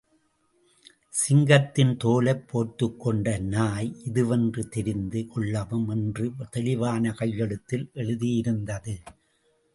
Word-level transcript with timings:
சிங்கத்தின் 1.13 1.91
தோலைப் 2.03 2.47
போர்த்துக்கொண்ட 2.51 3.39
நாய் 3.39 3.91
இதுவென்று 4.05 4.63
தெரிந்து 4.69 5.27
கொள்ளவும் 5.27 5.87
என்று 5.89 6.31
தெளிவான 6.49 7.11
கையெழுத்தில் 7.11 7.89
எழுதியிருந்தது. 7.93 8.95